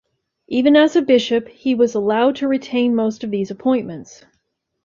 [0.47, 4.25] Even as a bishop, he was allowed to retain most of these appointments.